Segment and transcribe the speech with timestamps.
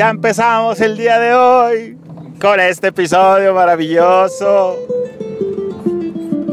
[0.00, 1.98] Ya empezamos el día de hoy
[2.40, 4.78] con este episodio maravilloso.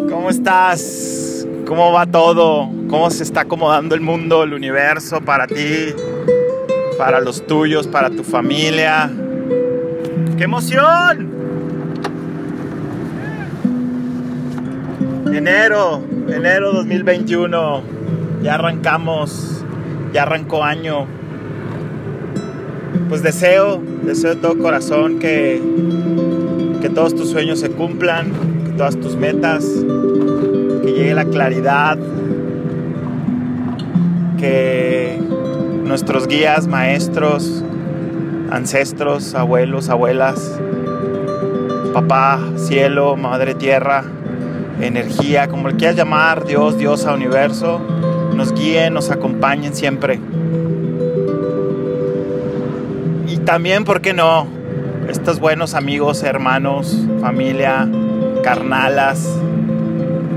[0.09, 1.47] ¿Cómo estás?
[1.65, 2.69] ¿Cómo va todo?
[2.89, 5.95] ¿Cómo se está acomodando el mundo, el universo para ti,
[6.97, 9.09] para los tuyos, para tu familia?
[10.37, 11.31] ¡Qué emoción!
[15.33, 17.81] Enero, enero 2021.
[18.43, 19.63] Ya arrancamos,
[20.11, 21.16] ya arrancó año.
[23.09, 25.61] Pues deseo, deseo de todo corazón que,
[26.81, 28.31] que todos tus sueños se cumplan,
[28.65, 29.65] que todas tus metas,
[30.83, 31.97] que llegue la claridad,
[34.37, 35.19] que
[35.83, 37.63] nuestros guías, maestros,
[38.51, 40.59] ancestros, abuelos, abuelas,
[41.93, 44.03] papá, cielo, madre tierra,
[44.81, 47.81] energía, como le quieras llamar, Dios, Diosa, universo,
[48.35, 50.19] nos guíen, nos acompañen siempre.
[53.47, 54.45] También, ¿por qué no?
[55.07, 57.87] Estos buenos amigos, hermanos, familia,
[58.43, 59.25] carnalas,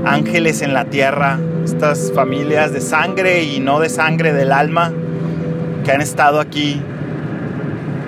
[0.05, 4.93] ángeles en la tierra, estas familias de sangre y no de sangre del alma
[5.83, 6.81] que han estado aquí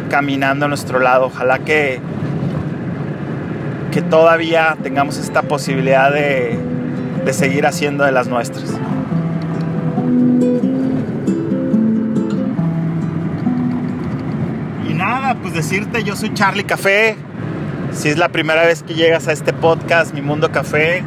[0.09, 1.25] caminando a nuestro lado.
[1.25, 1.99] Ojalá que,
[3.91, 6.57] que todavía tengamos esta posibilidad de,
[7.25, 8.79] de seguir haciendo de las nuestras.
[15.53, 17.15] Decirte, yo soy Charlie Café.
[17.91, 21.03] Si es la primera vez que llegas a este podcast, Mi Mundo Café,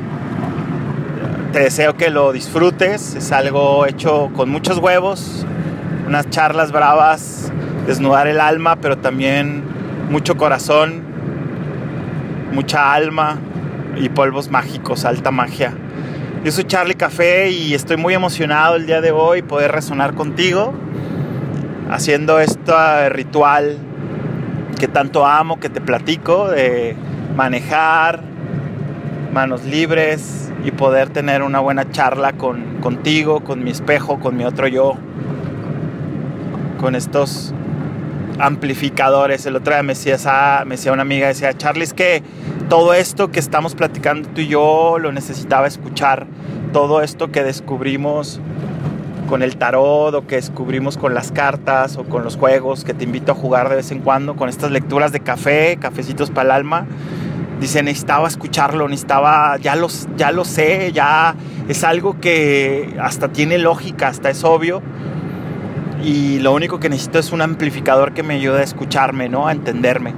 [1.53, 3.15] te deseo que lo disfrutes.
[3.15, 5.45] Es algo hecho con muchos huevos,
[6.07, 7.53] unas charlas bravas,
[7.87, 9.65] desnudar el alma, pero también
[10.11, 11.03] mucho corazón,
[12.53, 13.39] mucha alma
[13.97, 15.75] y polvos mágicos, alta magia.
[16.45, 20.73] Yo soy Charlie Café y estoy muy emocionado el día de hoy poder resonar contigo
[21.91, 23.79] haciendo este ritual
[24.79, 26.97] que tanto amo, que te platico, de
[27.35, 28.23] manejar,
[29.33, 34.45] manos libres y poder tener una buena charla con, contigo, con mi espejo, con mi
[34.45, 34.97] otro yo,
[36.81, 37.55] con estos
[38.39, 39.47] amplificadores.
[39.47, 42.23] El otro día me decía, me decía una amiga, decía, Charlie, es que
[42.69, 46.27] todo esto que estamos platicando tú y yo lo necesitaba escuchar.
[46.73, 48.41] Todo esto que descubrimos
[49.27, 53.05] con el tarot o que descubrimos con las cartas o con los juegos que te
[53.05, 56.51] invito a jugar de vez en cuando, con estas lecturas de café, cafecitos para el
[56.53, 56.87] alma.
[57.61, 61.35] Dice, necesitaba escucharlo, necesitaba, ya, los, ya lo sé, ya
[61.69, 64.83] es algo que hasta tiene lógica, hasta es obvio.
[66.05, 69.49] Y lo único que necesito es un amplificador que me ayude a escucharme, ¿no?
[69.49, 70.13] A entenderme.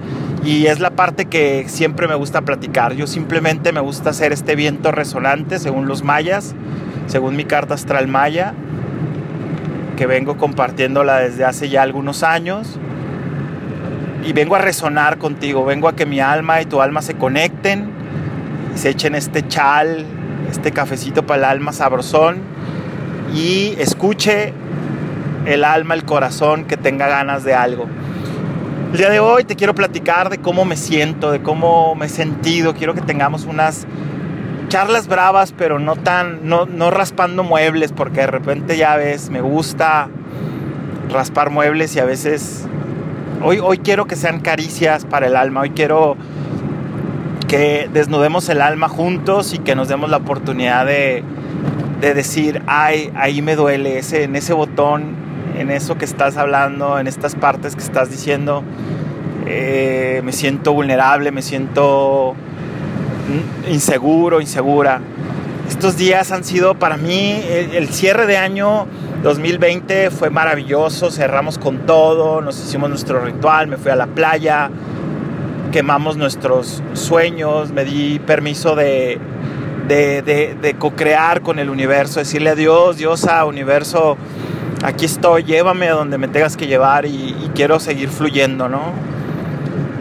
[0.44, 2.94] Y es la parte que siempre me gusta platicar.
[2.94, 6.54] Yo simplemente me gusta hacer este viento resonante según los mayas,
[7.06, 8.54] según mi carta astral maya,
[9.98, 12.78] que vengo compartiéndola desde hace ya algunos años.
[14.24, 17.90] Y vengo a resonar contigo, vengo a que mi alma y tu alma se conecten,
[18.76, 20.06] se echen este chal,
[20.48, 22.36] este cafecito para el alma sabrosón
[23.34, 24.52] y escuche
[25.46, 27.88] el alma, el corazón que tenga ganas de algo.
[28.92, 32.08] El día de hoy te quiero platicar de cómo me siento, de cómo me he
[32.08, 32.72] sentido.
[32.74, 33.84] Quiero que tengamos unas
[34.68, 39.40] charlas bravas, pero no tan, no, no raspando muebles, porque de repente ya ves, me
[39.40, 40.08] gusta
[41.10, 42.66] raspar muebles y a veces
[43.42, 45.60] hoy, hoy quiero que sean caricias para el alma.
[45.60, 46.16] Hoy quiero
[47.48, 51.22] que desnudemos el alma juntos y que nos demos la oportunidad de,
[52.00, 55.14] de decir, ay, ahí me duele, ese, en ese botón,
[55.58, 58.62] en eso que estás hablando, en estas partes que estás diciendo,
[59.46, 62.36] eh, me siento vulnerable, me siento
[63.68, 65.00] inseguro, insegura.
[65.68, 68.86] Estos días han sido para mí, el, cierre de año
[69.22, 74.70] 2020 fue maravilloso, cerramos con todo, nos hicimos nuestro ritual, me fui a la playa,
[75.70, 79.18] quemamos nuestros sueños, me di permiso de,
[79.86, 84.16] de, de, co-crear con el universo, decirle a Dios, Diosa, universo,
[84.82, 88.92] aquí estoy, llévame a donde me tengas que llevar y, y, quiero seguir fluyendo, ¿no?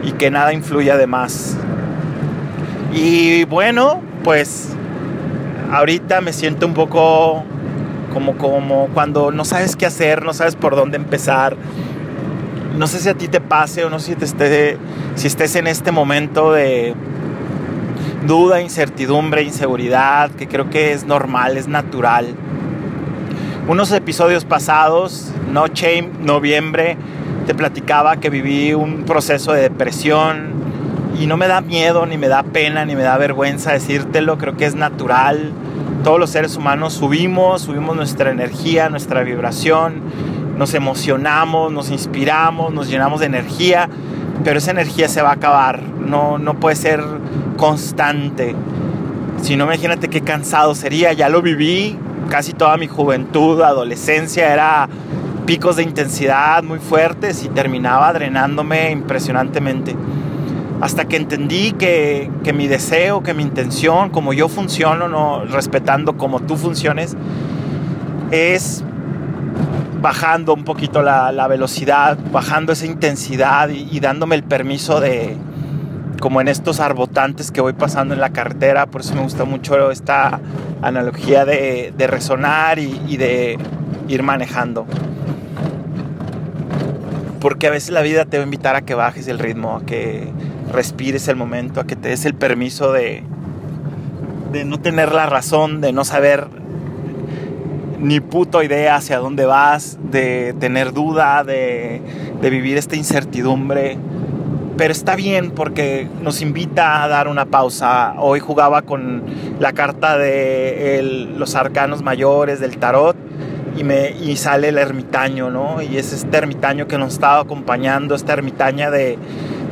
[0.02, 1.58] Y que nada influya de más.
[2.92, 4.70] Y bueno, pues
[5.70, 7.44] ahorita me siento un poco
[8.12, 11.56] como, como cuando no sabes qué hacer, no sabes por dónde empezar.
[12.76, 14.78] No sé si a ti te pase o no sé si, te esté,
[15.16, 16.94] si estés en este momento de
[18.26, 22.34] duda, incertidumbre, inseguridad, que creo que es normal, es natural.
[23.68, 26.96] Unos episodios pasados, No Shame, noviembre,
[27.46, 30.57] te platicaba que viví un proceso de depresión
[31.18, 34.56] y no me da miedo, ni me da pena, ni me da vergüenza decírtelo, creo
[34.56, 35.52] que es natural.
[36.04, 40.00] Todos los seres humanos subimos, subimos nuestra energía, nuestra vibración,
[40.56, 43.88] nos emocionamos, nos inspiramos, nos llenamos de energía,
[44.44, 47.02] pero esa energía se va a acabar, no, no puede ser
[47.56, 48.54] constante.
[49.42, 51.98] Si no, imagínate qué cansado sería, ya lo viví,
[52.28, 54.88] casi toda mi juventud, adolescencia, era
[55.46, 59.96] picos de intensidad muy fuertes y terminaba drenándome impresionantemente.
[60.80, 66.16] Hasta que entendí que, que mi deseo, que mi intención, como yo funciono, no, respetando
[66.16, 67.16] como tú funciones,
[68.30, 68.84] es
[70.00, 75.36] bajando un poquito la, la velocidad, bajando esa intensidad y, dándome el permiso de,
[76.20, 79.90] como en estos arbotantes que voy pasando en la carretera, por eso me gusta mucho
[79.90, 80.40] esta
[80.82, 83.58] analogía de, de resonar y, y, de
[84.08, 84.86] ir manejando.
[87.40, 89.84] Porque a veces la vida te va a invitar a que bajes el ritmo, a
[89.84, 90.28] que
[90.72, 93.22] respires el momento, a que te des el permiso de,
[94.52, 96.48] de no tener la razón, de no saber
[98.00, 102.00] ni puto idea hacia dónde vas, de tener duda, de,
[102.40, 103.98] de, vivir esta incertidumbre.
[104.76, 108.14] Pero está bien porque nos invita a dar una pausa.
[108.18, 109.24] Hoy jugaba con
[109.58, 113.16] la carta de los arcanos mayores del tarot
[113.76, 115.82] y, me, y sale el ermitaño, ¿no?
[115.82, 119.18] Y es este ermitaño que nos estaba acompañando, esta ermitaña de,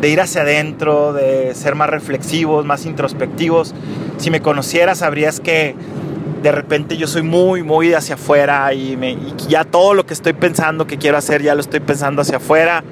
[0.00, 3.74] de ir hacia adentro, de ser más reflexivos, más introspectivos.
[4.18, 5.74] Si me conocieras, sabrías que
[6.42, 10.14] de repente yo soy muy, muy hacia afuera y, me, y, ya todo lo que
[10.14, 12.84] estoy pensando que quiero hacer ya lo estoy pensando hacia afuera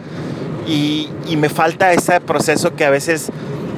[0.66, 3.30] y, y, me falta ese proceso que a veces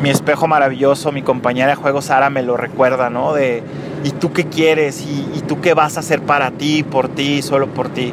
[0.02, 3.34] mi espejo maravilloso, mi compañera de juego Sara me lo recuerda, ¿no?
[3.34, 3.62] De,
[4.04, 5.02] ¿y tú qué quieres?
[5.02, 8.12] ¿Y, y tú qué vas a hacer para ti, por ti, solo por ti?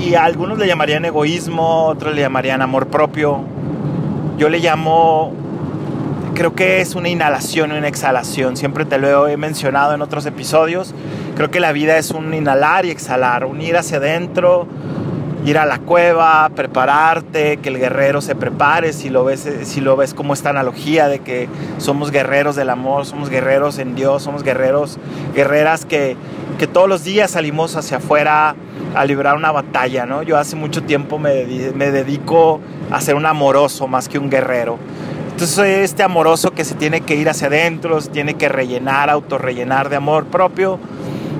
[0.00, 3.44] Y a algunos le llamarían egoísmo, otros le llamarían amor propio.
[4.38, 5.34] Yo le llamo
[6.34, 8.56] creo que es una inhalación una exhalación.
[8.56, 10.94] Siempre te lo he mencionado en otros episodios.
[11.34, 14.68] Creo que la vida es un inhalar y exhalar, un ir hacia adentro,
[15.44, 19.96] ir a la cueva, prepararte, que el guerrero se prepare, si lo ves, si lo
[19.96, 21.48] ves como esta analogía de que
[21.78, 24.98] somos guerreros del amor, somos guerreros en Dios, somos guerreros,
[25.34, 26.16] guerreras que,
[26.58, 28.56] que todos los días salimos hacia afuera
[28.94, 30.22] a librar una batalla, ¿no?
[30.22, 31.44] Yo hace mucho tiempo me,
[31.74, 32.60] me dedico
[32.90, 34.78] a ser un amoroso más que un guerrero.
[35.30, 39.08] Entonces soy este amoroso que se tiene que ir hacia adentro, se tiene que rellenar,
[39.08, 40.80] autorrellenar de amor propio.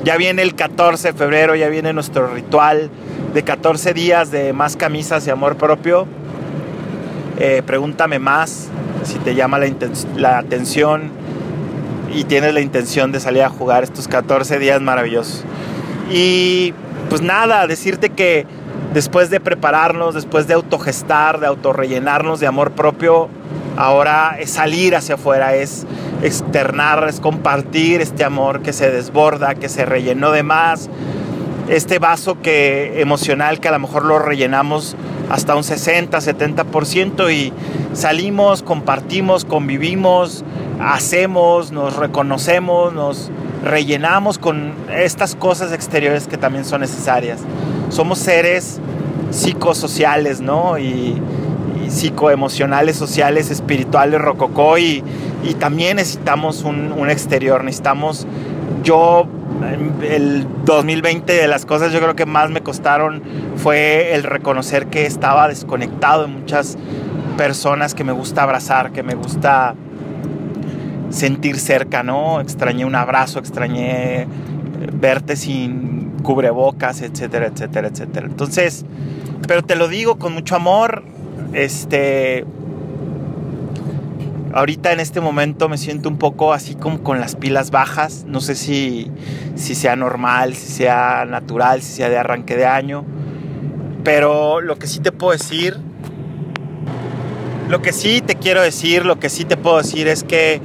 [0.05, 2.91] Ya viene el 14 de febrero, ya viene nuestro ritual
[3.35, 6.07] de 14 días de más camisas y amor propio.
[7.39, 8.69] Eh, pregúntame más
[9.03, 9.69] si te llama la,
[10.17, 11.11] la atención
[12.15, 15.45] y tienes la intención de salir a jugar estos 14 días maravillosos.
[16.11, 16.75] Y
[17.09, 18.47] pues nada, decirte que
[18.95, 23.29] después de prepararnos, después de autogestar, de autorrellenarnos de amor propio,
[23.77, 25.87] ahora es salir hacia afuera, es
[26.23, 30.89] externar, es compartir este amor que se desborda, que se rellenó de más,
[31.69, 34.97] este vaso que emocional que a lo mejor lo rellenamos
[35.31, 37.53] hasta un 60, 70% y
[37.93, 40.45] salimos, compartimos, convivimos,
[40.81, 43.31] hacemos, nos reconocemos, nos
[43.65, 47.41] rellenamos con estas cosas exteriores que también son necesarias.
[47.89, 48.81] Somos seres
[49.31, 50.79] psicosociales, ¿no?
[50.79, 51.21] Y,
[51.89, 55.03] psicoemocionales, sociales, espirituales, rococó y,
[55.43, 58.27] y también necesitamos un, un, exterior, necesitamos,
[58.83, 59.27] yo,
[60.03, 63.23] el 2020 de las cosas yo creo que más me costaron
[63.57, 66.77] fue el reconocer que estaba desconectado de muchas
[67.39, 69.75] personas que me gusta abrazar, que me gusta
[71.11, 72.41] sentir cerca, ¿no?
[72.41, 74.27] Extrañé un abrazo, extrañé
[74.93, 78.27] verte sin cubrebocas, etcétera, etcétera, etcétera.
[78.27, 78.85] Entonces,
[79.47, 81.03] pero te lo digo con mucho amor,
[81.53, 82.45] este,
[84.53, 88.25] ahorita en este momento me siento un poco así como con las pilas bajas.
[88.27, 89.11] No sé si,
[89.55, 93.05] si sea normal, si sea natural, si sea de arranque de año.
[94.05, 95.77] Pero lo que sí te puedo decir,
[97.69, 100.61] lo que sí te quiero decir, lo que sí te puedo decir es que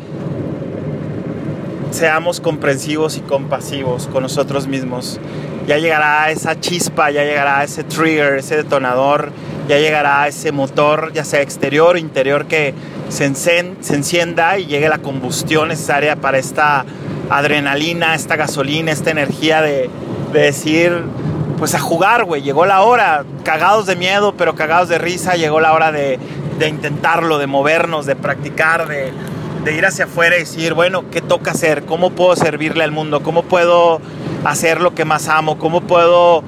[1.94, 5.20] seamos comprensivos y compasivos con nosotros mismos.
[5.68, 9.32] Ya llegará esa chispa, ya llegará ese trigger, ese detonador
[9.68, 12.74] ya llegará ese motor, ya sea exterior o interior, que
[13.10, 16.86] se, encen, se encienda y llegue la combustión necesaria para esta
[17.30, 19.90] adrenalina, esta gasolina, esta energía de,
[20.34, 21.04] de decir,
[21.58, 25.62] pues a jugar, güey, llegó la hora, cagados de miedo, pero cagados de risa, llegó
[25.62, 26.20] la hora de,
[26.60, 29.14] de intentarlo, de movernos, de practicar, de,
[29.64, 31.84] de ir hacia afuera y decir, bueno, ¿qué toca hacer?
[31.86, 33.22] ¿Cómo puedo servirle al mundo?
[33.22, 34.02] ¿Cómo puedo
[34.44, 35.58] hacer lo que más amo?
[35.58, 36.44] ¿Cómo puedo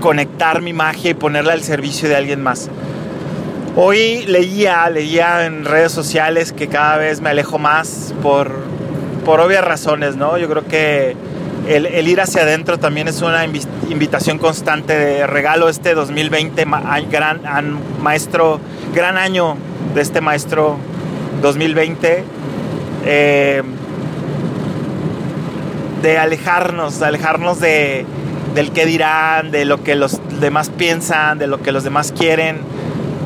[0.00, 2.68] conectar mi magia y ponerla al servicio de alguien más.
[3.76, 8.52] Hoy leía, leía en redes sociales que cada vez me alejo más por,
[9.24, 10.36] por obvias razones, ¿no?
[10.38, 11.14] Yo creo que
[11.68, 16.66] el, ir hacia adentro también es una invitación constante de regalo este 2020,
[17.10, 18.58] gran maestro,
[18.92, 19.56] gran año
[19.94, 20.78] de este maestro
[21.40, 22.24] 2020.
[23.04, 23.62] Eh,
[26.02, 28.06] de alejarnos, de alejarnos de,
[28.54, 32.58] del que dirán, de lo que los demás piensan, de lo que los demás quieren.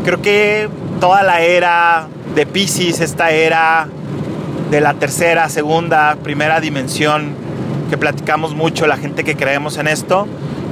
[0.04, 0.68] Creo que
[1.00, 3.88] toda la era de Pisces, esta era
[4.71, 7.35] de la tercera, segunda, primera dimensión,
[7.90, 10.26] que platicamos mucho, la gente que creemos en esto,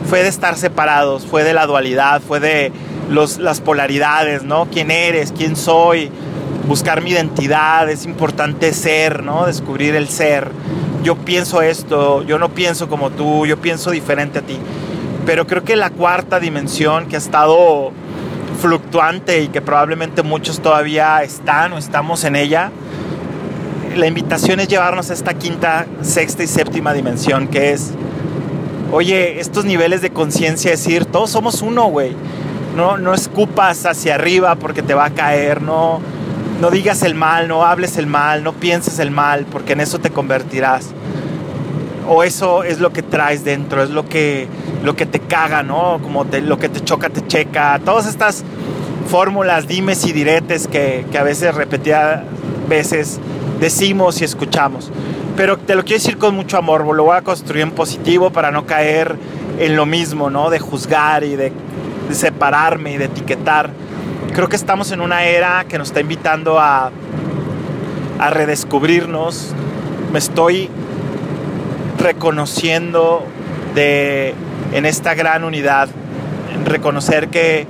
[0.08, 2.72] fue de estar separados, fue de la dualidad, fue de
[3.08, 4.66] los, las polaridades, ¿no?
[4.66, 5.32] ¿Quién eres?
[5.36, 6.10] ¿Quién soy?
[6.72, 9.44] Buscar mi identidad, es importante ser, ¿no?
[9.44, 10.50] Descubrir el ser.
[11.02, 14.56] Yo pienso esto, yo no pienso como tú, yo pienso diferente a ti.
[15.26, 17.92] Pero creo que la cuarta dimensión que ha estado
[18.62, 22.70] fluctuante y que probablemente muchos todavía están o estamos en ella,
[23.94, 27.90] la invitación es llevarnos a esta quinta, sexta y séptima dimensión, que es,
[28.92, 32.16] oye, estos niveles de conciencia, decir, todos somos uno, güey.
[32.74, 36.00] No, no escupas hacia arriba porque te va a caer, no,
[36.62, 39.98] no digas el mal, no hables el mal, no pienses el mal, porque en eso
[39.98, 40.90] te convertirás.
[42.08, 44.46] O eso es lo que traes dentro, es lo que,
[44.84, 45.98] lo que te caga, ¿no?
[46.00, 47.80] Como lo que te choca, te checa.
[47.84, 48.44] Todas estas
[49.08, 52.22] fórmulas, dimes y diretes que, que a veces repetía
[52.68, 53.18] veces
[53.58, 54.92] decimos y escuchamos.
[55.36, 58.52] Pero te lo quiero decir con mucho amor, lo voy a construir en positivo para
[58.52, 59.16] no caer
[59.58, 60.48] en lo mismo, ¿no?
[60.48, 61.52] De juzgar y de,
[62.12, 63.70] separarme y de etiquetar.
[64.34, 66.90] Creo que estamos en una era que nos está invitando a,
[68.18, 69.52] a redescubrirnos.
[70.12, 70.70] Me estoy
[71.98, 73.24] reconociendo
[73.74, 74.34] de,
[74.72, 75.88] en esta gran unidad,
[76.64, 77.66] reconocer que,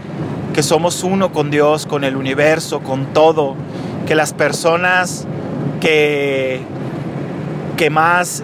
[0.55, 3.57] que somos uno con Dios, con el universo, con todo,
[4.07, 5.27] que las personas
[5.81, 6.61] que,
[7.77, 8.43] que más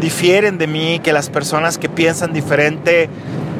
[0.00, 3.08] difieren de mí, que las personas que piensan diferente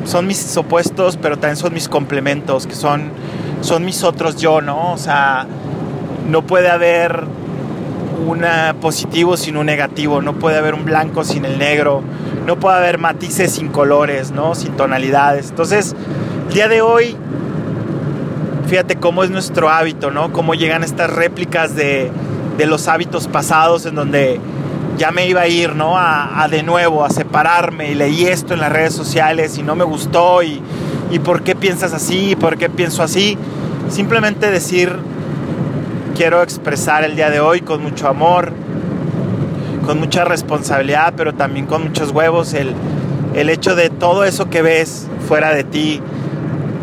[0.05, 3.11] son mis opuestos, pero también son mis complementos, que son,
[3.67, 4.93] son mis otros yo, ¿no?
[4.93, 5.47] O sea,
[6.29, 7.25] no puede haber
[8.27, 8.45] un
[8.81, 12.03] positivo sin un negativo, no puede haber un blanco sin el negro,
[12.47, 14.55] no puede haber matices sin colores, ¿no?
[14.55, 15.51] Sin tonalidades.
[15.51, 15.95] Entonces,
[16.49, 17.17] el día de hoy,
[18.69, 20.33] fíjate cómo es nuestro hábito, ¿no?
[20.33, 22.11] Cómo llegan estas réplicas de,
[22.57, 24.41] de los hábitos pasados en donde
[24.97, 25.99] ya me iba a ir, ¿no?
[25.99, 29.85] A, de nuevo, a separarme y leí esto en las redes sociales y no me
[29.85, 30.63] gustó y,
[31.11, 33.39] y por qué piensas así, por qué pienso así.
[33.89, 34.95] Simplemente decir,
[36.15, 38.53] quiero expresar el día de hoy con mucho amor,
[39.87, 42.75] con mucha responsabilidad, pero también con muchos huevos, el,
[43.35, 46.01] el hecho de todo eso que ves fuera de ti,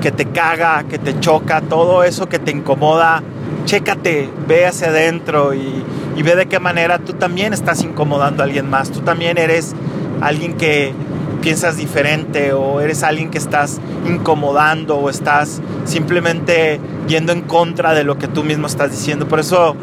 [0.02, 3.24] que te caga, que te choca, todo eso que te incomoda,
[3.66, 5.84] chécate, ve hacia adentro y,
[6.22, 8.92] ve de qué manera tú también estás incomodando a alguien más.
[8.92, 9.74] Tú también eres
[10.22, 10.94] alguien que
[11.44, 18.06] piensas diferente o eres alguien que estás incomodando o estás simplemente yendo en contra de
[18.06, 19.28] lo que tú mismo estás diciendo.
[19.28, 19.76] Por eso,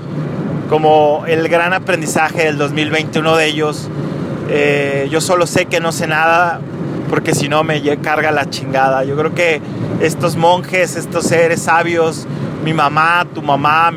[0.70, 3.90] como el gran aprendizaje del 2021 de ellos,
[4.48, 6.60] eh, yo solo sé que no sé nada
[7.10, 9.04] porque si no me carga la chingada.
[9.04, 9.60] Yo creo que
[10.00, 12.26] estos monjes, estos seres sabios,
[12.64, 13.92] mi mamá, tu mamá,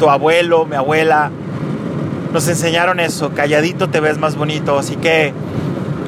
[0.00, 1.30] tu abuelo, mi abuela,
[2.32, 5.32] nos enseñaron eso, calladito te ves más bonito, así que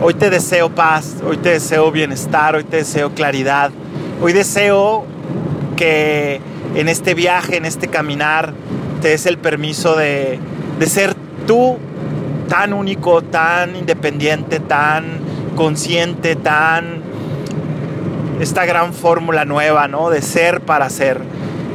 [0.02, 3.70] hoy te deseo paz, hoy te deseo bienestar, hoy te deseo claridad,
[4.20, 5.04] hoy deseo
[5.76, 6.40] que
[6.74, 8.52] en este viaje, en este caminar,
[9.00, 10.38] te des el permiso de,
[10.78, 11.14] de ser
[11.46, 11.78] tú
[12.48, 15.20] tan único, tan independiente, tan
[15.56, 17.02] consciente, tan
[18.40, 20.10] esta gran fórmula nueva, ¿no?
[20.10, 21.20] De ser para ser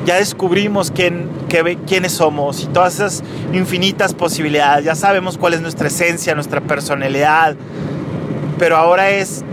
[0.07, 1.27] ya descubrimos quién,
[1.85, 4.85] quiénes somos y todas esas infinitas posibilidades.
[4.85, 7.57] Ya sabemos cuál es nuestra esencia, nuestra personalidad.
[8.59, 9.43] Pero ahora es,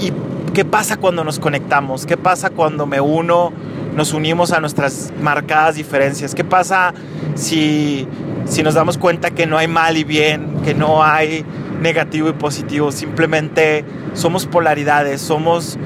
[0.00, 0.12] ¿y
[0.52, 2.06] qué pasa cuando nos conectamos?
[2.06, 3.52] ¿Qué pasa cuando me uno,
[3.96, 6.34] nos unimos a nuestras marcadas diferencias?
[6.34, 6.92] ¿Qué pasa
[7.34, 8.06] si,
[8.44, 11.44] si nos damos cuenta que no hay mal y bien, que no hay
[11.80, 12.92] negativo y positivo?
[12.92, 15.78] Simplemente somos polaridades, somos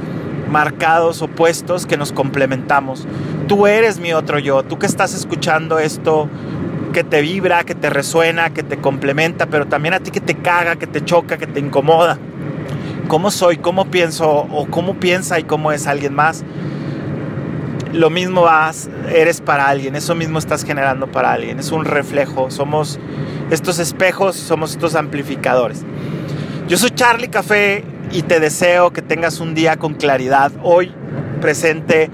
[0.50, 3.06] marcados, opuestos, que nos complementamos.
[3.46, 6.28] Tú eres mi otro yo, tú que estás escuchando esto,
[6.92, 10.34] que te vibra, que te resuena, que te complementa, pero también a ti que te
[10.34, 12.18] caga, que te choca, que te incomoda.
[13.08, 13.58] ¿Cómo soy?
[13.58, 14.28] ¿Cómo pienso?
[14.28, 16.44] ¿O cómo piensa y cómo es alguien más?
[17.92, 22.50] Lo mismo vas, eres para alguien, eso mismo estás generando para alguien, es un reflejo,
[22.50, 22.98] somos
[23.50, 25.84] estos espejos, somos estos amplificadores.
[26.68, 30.50] Yo soy Charlie Café y te deseo que tengas un día con claridad.
[30.64, 30.92] Hoy,
[31.40, 32.10] presente,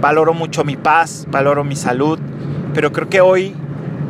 [0.00, 2.20] valoro mucho mi paz, valoro mi salud,
[2.72, 3.52] pero creo que hoy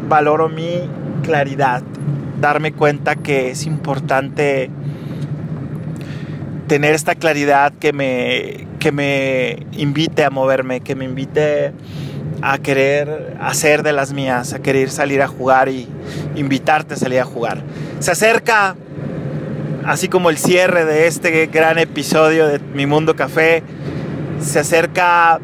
[0.07, 0.83] valoro mi
[1.23, 1.83] claridad,
[2.41, 4.71] darme cuenta que es importante
[6.67, 11.73] tener esta claridad que me, que me invite a moverme, que me invite
[12.43, 15.89] a querer hacer de las mías, a querer salir a jugar y
[16.35, 17.63] invitarte a salir a jugar.
[18.01, 18.77] Se acerca,
[19.85, 23.63] así como el cierre de este gran episodio de Mi Mundo Café,
[24.41, 25.41] se acerca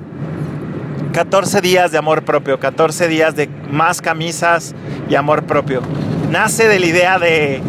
[1.13, 4.75] 14 días de amor propio, 14 días de más camisas
[5.09, 5.83] y amor propio.
[6.31, 7.61] Nace de la idea de,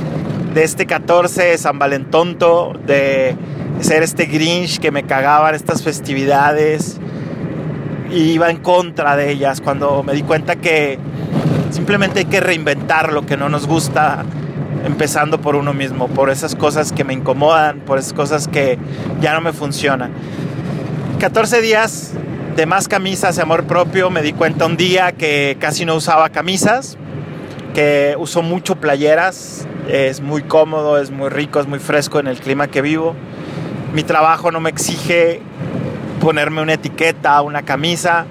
[0.54, 3.36] de este 14 San Valentonto, de
[3.82, 7.00] ser este Grinch que me cagaban estas festividades,
[8.12, 11.00] y iba en contra de ellas cuando me di cuenta que
[11.72, 14.24] simplemente hay que reinventar lo que no nos gusta
[14.86, 18.78] empezando por uno mismo, por esas cosas que me incomodan, por esas cosas que
[19.22, 20.12] ya no me funcionan.
[21.20, 22.12] 14 días
[22.56, 26.30] de más camisas de amor propio, me di cuenta un día que casi no usaba
[26.30, 26.98] camisas,
[27.74, 32.40] que uso mucho playeras, es muy cómodo, es muy rico, es muy fresco en el
[32.40, 33.16] clima que vivo.
[33.94, 35.42] Mi trabajo no me exige
[36.22, 38.26] ponerme una etiqueta, una camisa.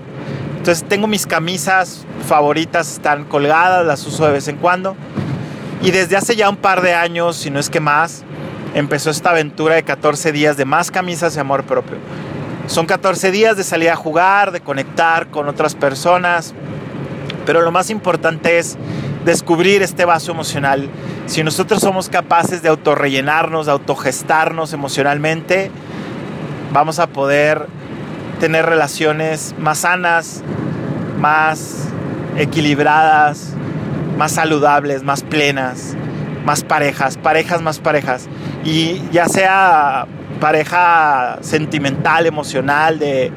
[0.59, 4.97] Entonces tengo mis camisas favoritas, están colgadas, las uso de vez en cuando.
[5.83, 8.23] Y desde hace ya un par de años, si no es que más,
[8.75, 11.97] empezó esta aventura de 14 días de más camisas y amor propio.
[12.69, 16.55] Son 14 días de salir a jugar, de conectar con otras personas,
[17.45, 18.79] pero lo más importante es
[19.25, 20.88] descubrir este vaso emocional.
[21.26, 25.71] Si nosotros somos capaces de autorrellenarnos, de autogestarnos emocionalmente,
[26.73, 27.67] vamos a poder
[28.41, 30.43] tener relaciones más sanas,
[31.19, 31.88] más
[32.37, 33.55] equilibradas,
[34.19, 35.97] más saludables, más plenas,
[36.45, 38.29] más parejas, parejas más parejas.
[38.64, 40.07] Y ya sea
[40.41, 43.31] pareja sentimental, emocional, de,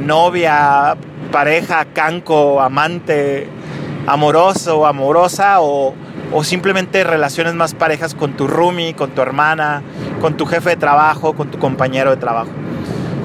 [0.00, 0.96] novia,
[1.32, 3.48] pareja, canco, amante,
[4.06, 5.94] amoroso, amorosa o,
[6.32, 9.82] o simplemente relaciones más parejas con tu roomie, con tu hermana,
[10.20, 12.50] con tu jefe de trabajo, con tu compañero de trabajo.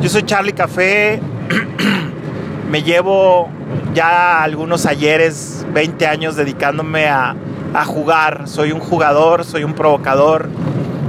[0.02, 1.22] Yo soy Charlie Café.
[2.70, 3.50] me llevo
[3.94, 7.36] ya algunos ayeres, 20 años dedicándome a,
[7.74, 8.48] a jugar.
[8.48, 10.50] Soy un jugador, soy un provocador.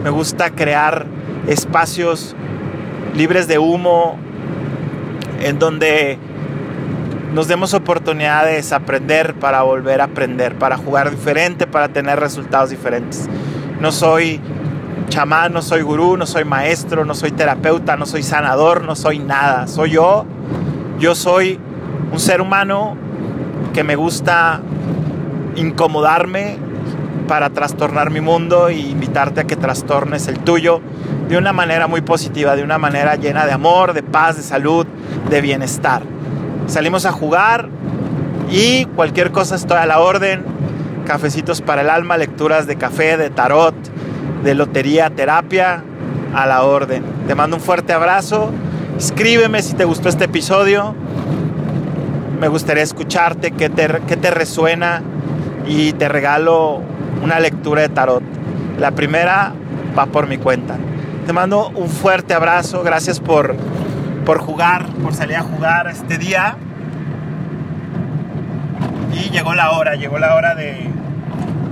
[0.05, 1.07] Me gusta crear
[1.47, 2.35] espacios
[3.14, 4.18] libres de humo
[5.40, 6.18] en donde
[7.35, 13.29] nos demos oportunidades aprender para volver a aprender, para jugar diferente, para tener resultados diferentes.
[13.81, 14.40] No soy
[15.09, 19.18] chamán, no soy gurú, no soy maestro, no soy terapeuta, no soy sanador, no soy
[19.18, 19.66] nada.
[19.66, 20.27] Soy yo.
[20.99, 21.59] Yo soy
[22.12, 22.97] un ser humano
[23.73, 24.61] que me gusta
[25.57, 26.59] incomodarme
[27.29, 30.81] para trastornar mi mundo e invitarte a que trastornes el tuyo
[31.29, 34.87] de una manera muy positiva, de una manera llena de amor, de paz, de salud,
[35.31, 36.12] de bienestar.
[36.73, 37.69] Salimos a jugar
[38.51, 40.43] y cualquier cosa estoy a la orden.
[41.07, 43.75] Cafecitos para el alma, lecturas de café, de tarot,
[44.43, 45.85] de Lotería Terapia
[46.35, 47.05] a la orden.
[47.27, 48.51] Te mando un fuerte abrazo.
[48.97, 50.95] Escríbeme si te gustó este episodio.
[52.41, 55.03] Me gustaría escucharte, qué te, qué te resuena
[55.67, 56.81] y te regalo
[57.23, 58.23] una lectura de tarot.
[58.79, 59.53] La primera
[59.99, 60.79] va por mi cuenta.
[61.27, 62.83] Te mando un fuerte abrazo.
[62.83, 63.55] Gracias por,
[64.25, 66.57] por jugar, por salir a jugar este día.
[69.13, 70.89] Y llegó la hora, llegó la hora de,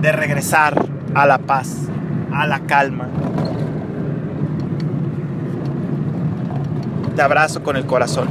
[0.00, 0.74] de regresar
[1.14, 1.90] a la paz
[2.32, 3.08] a la calma.
[7.14, 8.28] Te abrazo con el corazón.